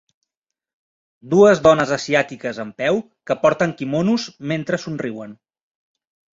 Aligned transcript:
Dues 1.33 1.61
dones 1.67 1.91
asiàtiques 1.99 2.61
en 2.65 2.73
peu 2.81 2.99
que 3.31 3.39
porten 3.45 3.77
kimonos 3.83 4.29
mentre 4.55 4.83
somriuen. 4.89 5.41